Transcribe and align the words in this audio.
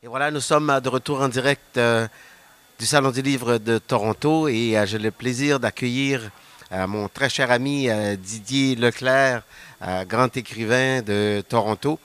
Et 0.00 0.06
voilà, 0.06 0.30
nous 0.30 0.40
sommes 0.40 0.78
de 0.80 0.88
retour 0.88 1.20
en 1.22 1.28
direct 1.28 1.76
euh, 1.76 2.06
du 2.78 2.86
Salon 2.86 3.10
du 3.10 3.20
Livre 3.20 3.58
de 3.58 3.78
Toronto 3.78 4.46
et 4.46 4.78
euh, 4.78 4.86
j'ai 4.86 5.00
le 5.00 5.10
plaisir 5.10 5.58
d'accueillir 5.58 6.30
euh, 6.70 6.86
mon 6.86 7.08
très 7.08 7.28
cher 7.28 7.50
ami 7.50 7.88
Didier 8.16 8.76
Leclerc, 8.76 9.42
grand 10.06 10.36
écrivain 10.36 11.02
de 11.02 11.42
Toronto, 11.48 11.98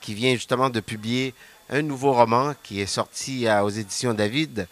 qui 0.00 0.14
vient 0.14 0.32
justement 0.32 0.70
de 0.70 0.80
publier 0.80 1.34
un 1.68 1.82
nouveau 1.82 2.14
roman 2.14 2.54
qui 2.62 2.80
est 2.80 2.86
sorti 2.86 3.46
aux 3.62 3.68
éditions 3.68 4.14
David. 4.14 4.66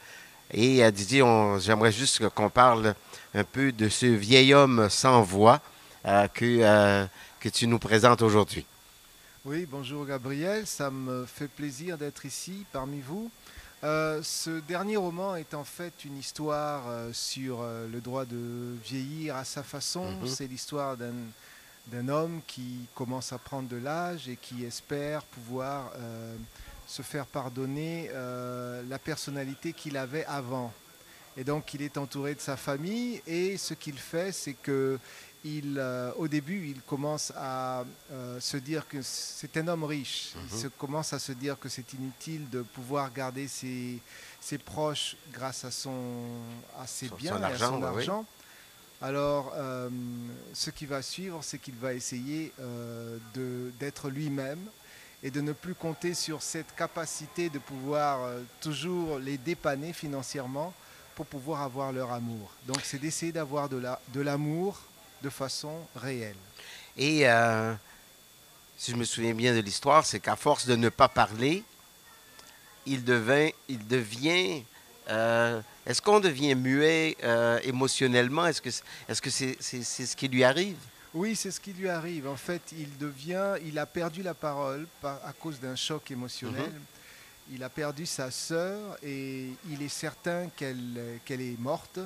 Et 0.50 0.90
Didier, 0.93 1.25
j'aimerais 1.58 1.93
juste 1.93 2.26
qu'on 2.30 2.48
parle 2.48 2.94
un 3.34 3.44
peu 3.44 3.72
de 3.72 3.90
ce 3.90 4.07
vieil 4.07 4.54
homme 4.54 4.89
sans 4.89 5.20
voix 5.22 5.61
que, 6.04 7.07
que 7.40 7.48
tu 7.50 7.66
nous 7.66 7.79
présentes 7.79 8.22
aujourd'hui. 8.22 8.64
Oui, 9.44 9.66
bonjour 9.68 10.06
Gabriel, 10.06 10.68
ça 10.68 10.88
me 10.92 11.26
fait 11.26 11.48
plaisir 11.48 11.98
d'être 11.98 12.24
ici 12.24 12.64
parmi 12.70 13.00
vous. 13.00 13.28
Euh, 13.82 14.22
ce 14.22 14.60
dernier 14.60 14.96
roman 14.96 15.34
est 15.34 15.52
en 15.54 15.64
fait 15.64 16.04
une 16.04 16.16
histoire 16.16 16.84
euh, 16.86 17.12
sur 17.12 17.60
euh, 17.60 17.88
le 17.88 18.00
droit 18.00 18.24
de 18.24 18.76
vieillir 18.84 19.34
à 19.34 19.44
sa 19.44 19.64
façon. 19.64 20.12
Mhm. 20.12 20.28
C'est 20.28 20.46
l'histoire 20.46 20.96
d'un 20.96 22.08
homme 22.08 22.40
qui 22.46 22.86
commence 22.94 23.32
à 23.32 23.38
prendre 23.38 23.68
de 23.68 23.78
l'âge 23.78 24.28
et 24.28 24.36
qui 24.36 24.64
espère 24.64 25.24
pouvoir 25.24 25.90
se 26.86 27.02
faire 27.02 27.26
pardonner 27.26 28.10
la 28.88 28.98
personnalité 29.00 29.72
qu'il 29.72 29.96
avait 29.96 30.24
avant. 30.26 30.72
Et 31.36 31.43
donc 31.43 31.74
il 31.74 31.82
est 31.82 31.98
entouré 31.98 32.36
de 32.36 32.40
sa 32.40 32.56
famille 32.56 33.20
et 33.27 33.56
ce 33.56 33.74
qu'il 33.74 33.98
fait, 33.98 34.30
c'est 34.30 34.52
que 34.54 35.00
il, 35.44 35.77
euh, 35.78 36.12
au 36.16 36.28
début, 36.28 36.68
il 36.68 36.80
commence 36.82 37.32
à 37.36 37.84
euh, 38.12 38.38
se 38.38 38.56
dire 38.56 38.86
que 38.86 38.98
c'est 39.02 39.56
un 39.56 39.68
homme 39.68 39.84
riche. 39.84 40.34
Il 40.36 40.54
mhm. 40.54 40.62
se 40.62 40.68
commence 40.68 41.12
à 41.12 41.18
se 41.18 41.32
dire 41.32 41.58
que 41.58 41.68
c'est 41.68 41.92
inutile 41.94 42.48
de 42.50 42.62
pouvoir 42.62 43.12
garder 43.12 43.48
ses, 43.48 43.98
ses, 44.40 44.58
proches 44.58 45.16
grâce 45.32 45.64
à, 45.64 45.70
son, 45.70 46.22
à 46.78 46.86
ses 46.86 47.08
biens 47.08 47.40
et 47.40 47.44
à 47.44 47.58
son 47.58 47.82
argent. 47.82 48.24
Alors, 49.00 49.52
euh, 49.56 49.90
ce 50.54 50.70
qui 50.70 50.86
va 50.86 51.02
suivre, 51.02 51.40
c'est 51.42 51.58
qu'il 51.58 51.74
va 51.74 51.92
essayer 51.92 52.52
d'être 53.80 54.10
lui-même 54.10 54.60
et 55.24 55.30
de 55.32 55.40
ne 55.40 55.52
plus 55.52 55.74
compter 55.74 56.14
sur 56.14 56.40
cette 56.40 56.72
capacité 56.77 57.48
de 57.50 57.58
pouvoir 57.58 58.30
toujours 58.60 59.18
les 59.18 59.38
dépanner 59.38 59.92
financièrement 59.92 60.72
pour 61.16 61.27
pouvoir 61.27 61.62
avoir 61.62 61.90
leur 61.90 62.12
amour. 62.12 62.52
Donc, 62.66 62.78
c'est 62.84 62.98
d'essayer 62.98 63.32
d'avoir 63.32 63.68
de 63.68 64.20
l'amour 64.20 64.77
de 64.77 64.91
façon 65.28 65.80
réelle. 65.96 66.36
Et 66.96 67.28
euh, 67.28 67.74
si 68.76 68.90
je 68.90 68.96
me 68.96 69.04
souviens 69.04 69.34
bien 69.34 69.54
de 69.54 69.60
l'histoire, 69.60 70.04
c'est 70.04 70.20
qu'à 70.20 70.36
force 70.36 70.66
de 70.66 70.76
ne 70.76 70.88
pas 70.88 71.08
parler, 71.08 71.62
il, 72.86 73.04
devint, 73.04 73.48
il 73.68 73.86
devient... 73.86 74.62
Euh, 75.08 75.60
est-ce 75.84 76.00
qu'on 76.00 76.20
devient 76.20 76.54
muet 76.54 77.16
euh, 77.24 77.58
émotionnellement? 77.64 78.46
Est-ce 78.46 78.62
que 78.62 78.70
c'est 78.70 78.84
-ce, 79.08 79.20
que 79.20 79.30
c'est 79.30 80.06
ce 80.06 80.16
qui 80.16 80.28
lui 80.28 80.44
arrive? 80.44 80.76
Oui, 81.14 81.36
c'est 81.36 81.50
ce 81.50 81.60
qui 81.60 81.72
lui 81.72 81.88
arrive. 81.88 82.26
En 82.28 82.36
fait, 82.36 82.62
il 82.72 82.96
devient, 82.98 83.54
il 83.64 83.78
a 83.78 83.86
perdu 83.86 84.22
la 84.22 84.34
parole 84.34 84.86
à 85.02 85.32
cause 85.38 85.58
d'un 85.60 85.76
choc 85.76 86.10
émotionnel. 86.10 86.70
Mhm. 86.70 87.54
Il 87.54 87.62
a 87.64 87.68
perdu 87.68 88.06
sa 88.06 88.30
sœur 88.30 88.96
et 89.02 89.48
il 89.68 89.82
est 89.82 89.88
certain 89.88 90.48
qu'elle 90.56 91.18
qu'elle 91.24 91.40
est 91.40 91.58
morte. 91.58 91.98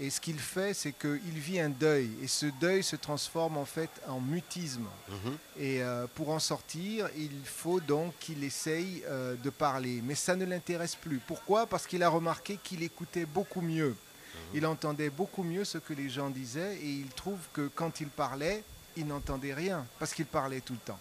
Et 0.00 0.10
ce 0.10 0.20
qu'il 0.20 0.38
fait, 0.38 0.74
c'est 0.74 0.92
qu'il 0.92 1.38
vit 1.38 1.58
un 1.58 1.70
deuil. 1.70 2.10
Et 2.22 2.28
ce 2.28 2.46
deuil 2.60 2.84
se 2.84 2.94
transforme 2.94 3.56
en 3.56 3.64
fait 3.64 3.90
en 4.06 4.20
mutisme. 4.20 4.86
Mhm. 5.08 5.38
Et 5.58 5.82
euh, 5.82 6.06
pour 6.14 6.30
en 6.30 6.38
sortir, 6.38 7.08
il 7.16 7.32
faut 7.44 7.80
donc 7.80 8.14
qu'il 8.20 8.44
essaye 8.44 9.02
euh, 9.08 9.34
de 9.34 9.50
parler. 9.50 10.00
Mais 10.04 10.14
ça 10.14 10.36
ne 10.36 10.44
l'intéresse 10.44 10.94
plus. 10.94 11.18
Pourquoi? 11.26 11.66
Parce 11.66 11.86
qu'il 11.86 12.02
a 12.04 12.08
remarqué 12.08 12.58
qu'il 12.62 12.82
écoutait 12.84 13.26
beaucoup 13.26 13.60
mieux. 13.60 13.88
Mhm. 13.88 14.40
Il 14.54 14.66
entendait 14.66 15.10
beaucoup 15.10 15.42
mieux 15.42 15.64
ce 15.64 15.78
que 15.78 15.92
les 15.92 16.08
gens 16.08 16.30
disaient. 16.30 16.76
Et 16.76 16.90
il 16.90 17.08
trouve 17.08 17.40
que 17.52 17.68
quand 17.74 18.00
il 18.00 18.08
parlait, 18.08 18.62
il 18.96 19.06
n'entendait 19.06 19.54
rien. 19.54 19.84
Parce 19.98 20.14
qu'il 20.14 20.26
parlait 20.26 20.60
tout 20.60 20.74
le 20.74 20.78
temps. 20.80 21.00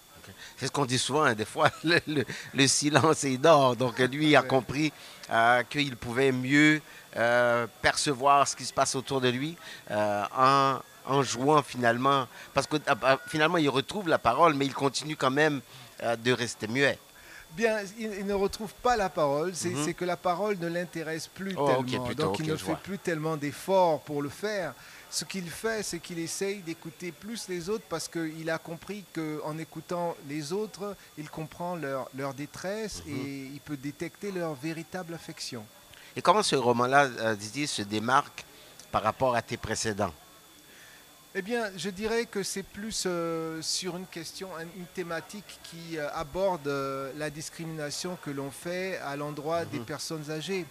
C'est 0.57 0.67
ce 0.67 0.71
qu'on 0.71 0.85
dit 0.85 0.97
souvent, 0.97 1.23
hein, 1.23 1.33
des 1.33 1.45
fois, 1.45 1.69
le, 1.83 2.67
silence 2.67 3.23
est 3.23 3.37
d'or. 3.37 3.75
Donc 3.75 3.99
lui 3.99 4.35
a 4.35 4.41
compris 4.41 4.91
euh, 5.31 5.63
qu'il 5.63 5.95
pouvait 5.95 6.31
mieux 6.31 6.81
euh, 7.15 7.67
percevoir 7.81 8.47
ce 8.47 8.55
qui 8.55 8.65
se 8.65 8.73
passe 8.73 8.95
autour 8.95 9.21
de 9.21 9.29
lui 9.29 9.55
euh, 9.91 10.23
en, 11.05 11.23
jouant 11.23 11.63
finalement. 11.63 12.27
Parce 12.53 12.67
que 12.67 12.77
finalement, 13.27 13.57
il 13.57 13.69
retrouve 13.69 14.07
la 14.09 14.17
parole, 14.17 14.53
mais 14.53 14.65
il 14.65 14.73
continue 14.73 15.15
quand 15.15 15.31
même 15.31 15.61
de 16.19 16.31
rester 16.31 16.67
muet. 16.67 16.99
Bien, 17.55 17.79
il, 17.97 18.25
ne 18.25 18.33
retrouve 18.33 18.73
pas 18.83 18.95
la 18.95 19.09
parole, 19.09 19.55
c'est 19.55 19.69
mhm. 19.69 19.93
que 19.93 20.05
la 20.05 20.17
parole 20.17 20.57
ne 20.59 20.67
l'intéresse 20.67 21.27
plus 21.27 21.55
oh, 21.57 21.67
tellement. 21.67 22.13
Donc 22.13 22.39
il 22.39 22.47
ne 22.47 22.55
fait 22.55 22.75
plus 22.75 22.99
tellement 22.99 23.35
d'efforts 23.35 24.01
pour 24.01 24.21
le 24.21 24.29
faire. 24.29 24.73
Ce 25.09 25.23
qu'il 25.23 25.49
fait, 25.49 25.83
c'est 25.83 25.99
qu'il 25.99 26.19
essaye 26.19 26.59
d'écouter 26.59 27.11
plus 27.11 27.47
les 27.47 27.69
autres 27.69 27.85
parce 27.89 28.07
qu'il 28.07 28.49
a 28.49 28.57
compris 28.57 29.05
qu'en 29.15 29.57
écoutant 29.57 30.15
les 30.27 30.51
autres, 30.51 30.95
il 31.17 31.29
comprend 31.29 31.75
leur, 31.75 32.09
leur 32.15 32.33
détresse 32.33 33.01
mhm. 33.05 33.15
et 33.15 33.49
il 33.53 33.59
peut 33.61 33.77
détecter 33.77 34.31
leur 34.31 34.53
véritable 34.53 35.13
affection. 35.13 35.65
Et 36.15 36.21
comment 36.21 36.43
ce 36.43 36.55
roman-là, 36.55 37.05
euh, 37.05 37.35
Didier, 37.35 37.67
se 37.67 37.83
démarque 37.83 38.43
par 38.91 39.03
rapport 39.03 39.35
à 39.35 39.41
tes 39.41 39.57
précédents? 39.57 40.13
Eh 41.35 41.41
bien, 41.41 41.69
je 41.77 41.89
dirais 41.89 42.25
que 42.25 42.41
c'est 42.41 42.63
plus 42.63 43.03
euh, 43.05 43.61
sur 43.61 43.97
une 43.97 44.07
question, 44.07 44.49
une 44.59 44.85
thématique 44.95 45.59
qui 45.63 45.97
euh, 45.97 46.09
aborde 46.13 46.67
la 47.17 47.29
discrimination 47.29 48.17
que 48.23 48.31
l'on 48.31 48.51
fait 48.51 48.97
à 48.97 49.15
l'endroit 49.15 49.65
des 49.65 49.79
mhm. 49.79 49.85
personnes 49.85 50.31
âgées. 50.31 50.65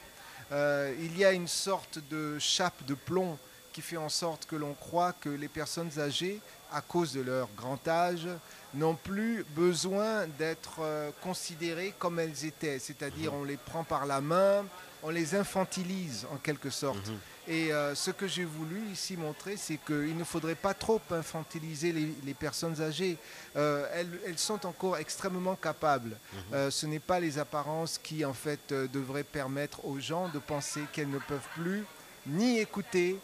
il 0.51 1.19
y 1.19 1.25
a 1.25 1.33
une 1.33 1.49
sorte 1.49 1.99
de 2.11 2.39
chape 2.39 2.85
de 2.87 2.95
plomb 2.95 3.39
qui 3.77 3.83
fait 3.83 3.99
en 3.99 4.09
sorte 4.09 4.47
que 4.47 4.57
l'on 4.57 4.73
croit 4.73 5.13
que 5.13 5.29
les 5.29 5.49
personnes 5.49 5.91
âgées, 5.99 6.41
à 6.73 6.81
cause 6.81 7.13
de 7.13 7.21
leur 7.21 7.47
grand 7.55 7.87
âge, 7.87 8.27
n'ont 8.73 8.95
plus 8.95 9.45
besoin 9.55 10.27
d'être 10.39 10.79
euh, 10.81 11.11
considérées 11.23 11.93
comme 11.99 12.19
elles 12.19 12.47
étaient. 12.47 12.79
C'est-à-dire 12.79 13.35
mhm. 13.35 13.41
on 13.41 13.45
les 13.45 13.59
prend 13.59 13.85
par 13.85 14.07
la 14.07 14.23
main, 14.23 14.65
on 15.03 15.11
les 15.11 15.35
infantilise 15.35 16.27
en 16.33 16.37
quelque 16.37 16.71
sorte. 16.71 17.07
Mhm. 17.07 17.19
Et 17.49 17.73
euh, 17.73 17.95
ce 17.95 18.11
que 18.11 18.27
j'ai 18.27 18.45
voulu 18.45 18.83
ici 18.93 19.17
montrer, 19.17 19.57
c'est 19.57 19.79
qu'il 19.79 20.17
ne 20.17 20.25
faudrait 20.25 20.57
pas 20.57 20.75
trop 20.75 21.01
infantiliser 21.11 21.93
les, 21.93 22.35
personnes 22.35 22.81
âgées. 22.81 23.19
Euh, 23.57 23.87
elles, 23.95 24.39
sont 24.39 24.67
encore 24.67 24.97
extrêmement 24.97 25.55
capables. 25.57 26.17
Mhm. 26.53 26.71
ce 26.71 26.87
n'est 26.87 26.99
pas 27.01 27.21
les 27.21 27.39
apparences 27.39 27.99
qui, 27.99 28.25
en 28.25 28.35
fait, 28.35 28.73
devraient 28.73 29.25
permettre 29.25 29.85
aux 29.85 30.01
gens 30.01 30.29
de 30.29 30.39
penser 30.39 30.81
qu'elles 30.93 31.11
ne 31.11 31.19
peuvent 31.19 31.49
plus 31.55 31.85
ni 32.27 32.59
écouter, 32.59 33.19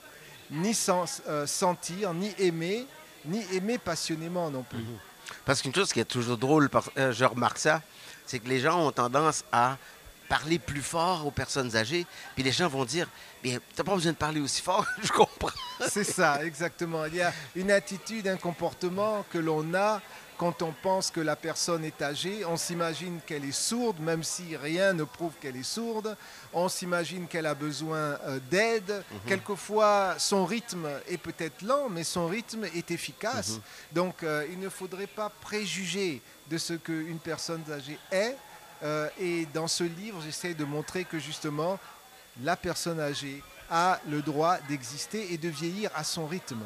ni 0.50 0.76
euh, 1.28 1.46
sentir, 1.46 2.14
ni 2.14 2.34
aimer, 2.38 2.86
ni 3.24 3.44
aimer 3.52 3.78
passionnément 3.78 4.50
non 4.50 4.62
plus. 4.62 4.78
Mhm. 4.78 4.98
Parce 5.44 5.62
qu'une 5.62 5.74
chose 5.74 5.92
qui 5.92 6.00
est 6.00 6.04
toujours 6.04 6.36
drôle, 6.36 6.68
euh, 6.98 7.12
je 7.12 7.24
remarque 7.24 7.58
ça, 7.58 7.82
c'est 8.26 8.38
que 8.38 8.48
les 8.48 8.60
gens 8.60 8.86
ont 8.86 8.92
tendance 8.92 9.44
à 9.50 9.76
parler 10.32 10.58
plus 10.58 10.80
fort 10.80 11.26
aux 11.26 11.30
personnes 11.30 11.76
âgées, 11.76 12.06
puis 12.34 12.42
les 12.42 12.52
gens 12.52 12.66
vont 12.66 12.86
dire, 12.86 13.06
mais 13.44 13.60
t'as 13.76 13.84
pas 13.84 13.94
besoin 13.94 14.12
de 14.12 14.16
parler 14.16 14.40
aussi 14.40 14.62
fort, 14.62 14.86
je 15.02 15.12
comprends. 15.12 15.50
C'est 15.90 16.04
ça, 16.04 16.42
exactement. 16.42 17.04
Il 17.04 17.16
y 17.16 17.20
a 17.20 17.34
une 17.54 17.70
attitude, 17.70 18.26
un 18.26 18.38
comportement 18.38 19.26
que 19.30 19.36
l'on 19.36 19.74
a 19.74 20.00
quand 20.38 20.62
on 20.62 20.72
pense 20.72 21.10
que 21.10 21.20
la 21.20 21.36
personne 21.36 21.84
est 21.84 22.00
âgée, 22.00 22.46
on 22.46 22.56
s'imagine 22.56 23.20
qu'elle 23.26 23.44
est 23.44 23.52
sourde, 23.52 24.00
même 24.00 24.22
si 24.22 24.56
rien 24.56 24.94
ne 24.94 25.04
prouve 25.04 25.34
qu'elle 25.38 25.56
est 25.56 25.62
sourde. 25.62 26.16
On 26.54 26.70
s'imagine 26.70 27.28
qu'elle 27.28 27.46
a 27.46 27.54
besoin 27.54 27.98
euh, 28.26 28.40
d'aide. 28.50 28.90
Mhm. 28.90 29.18
Quelquefois, 29.26 30.14
son 30.18 30.46
rythme 30.46 30.88
est 31.08 31.18
peut-être 31.18 31.60
lent, 31.60 31.90
mais 31.90 32.04
son 32.04 32.26
rythme 32.26 32.64
est 32.74 32.90
efficace. 32.90 33.50
Mhm. 33.50 33.60
Donc, 33.92 34.22
euh, 34.22 34.46
il 34.50 34.58
ne 34.58 34.70
faudrait 34.70 35.06
pas 35.06 35.28
préjuger 35.28 36.22
de 36.50 36.56
ce 36.56 36.72
qu'une 36.72 37.18
personne 37.18 37.62
âgée 37.70 37.98
est. 38.10 38.36
Euh, 38.82 39.08
et 39.20 39.46
dans 39.54 39.68
ce 39.68 39.84
livre, 39.84 40.20
j'essaie 40.24 40.54
de 40.54 40.64
montrer 40.64 41.04
que 41.04 41.18
justement, 41.18 41.78
la 42.42 42.56
personne 42.56 43.00
âgée 43.00 43.42
a 43.70 44.00
le 44.08 44.22
droit 44.22 44.56
d'exister 44.68 45.32
et 45.32 45.38
de 45.38 45.48
vieillir 45.48 45.90
à 45.94 46.04
son 46.04 46.26
rythme. 46.26 46.60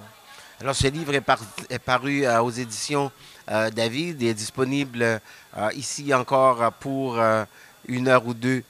Alors, 0.61 0.75
ce 0.75 0.87
livre 0.87 1.15
est, 1.15 1.79
paru 1.79 2.25
euh, 2.25 2.41
aux 2.41 2.51
éditions 2.51 3.13
euh, 3.51 3.71
David 3.71 4.23
et 4.23 4.29
est 4.29 4.35
disponible 4.35 5.21
ici 5.75 6.13
encore 6.15 6.73
pour 6.75 7.19
une 7.87 8.09
heure 8.09 8.27
ou 8.27 8.35
deux 8.35 8.63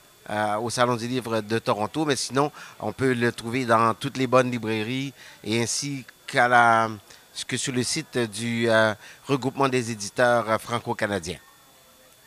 au 0.60 0.70
Salon 0.70 0.96
du 0.96 1.06
Livre 1.06 1.40
de 1.40 1.58
Toronto. 1.58 2.04
Mais 2.04 2.16
sinon, 2.16 2.50
on 2.80 2.92
peut 2.92 3.12
le 3.12 3.30
trouver 3.32 3.64
dans 3.64 3.94
toutes 3.94 4.16
les 4.16 4.26
bonnes 4.26 4.50
librairies 4.50 5.12
et 5.44 5.62
ainsi 5.62 6.04
qu'à 6.26 6.48
la, 6.48 6.90
que 7.46 7.56
sur 7.56 7.72
le 7.72 7.82
site 7.84 8.18
du 8.18 8.68
regroupement 9.26 9.68
des 9.68 9.90
éditeurs 9.90 10.60
franco-canadiens. 10.60 11.38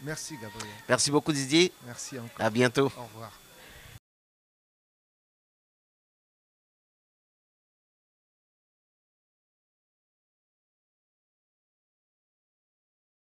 Merci, 0.03 0.35
Gabriel. 0.41 0.67
Merci 0.87 1.11
beaucoup, 1.11 1.31
Didier. 1.31 1.73
Merci 1.85 2.17
encore. 2.19 2.45
À 2.45 2.49
bientôt. 2.49 2.91
Au 2.97 3.03
revoir. 3.13 3.31